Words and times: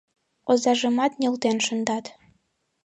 Озажымат 0.51 1.13
нӧлтен 1.21 1.57
шындат. 1.65 2.05